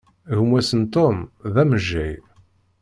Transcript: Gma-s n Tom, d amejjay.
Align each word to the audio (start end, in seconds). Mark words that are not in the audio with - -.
Gma-s 0.37 0.69
n 0.81 0.83
Tom, 0.93 1.17
d 1.53 1.55
amejjay. 1.61 2.15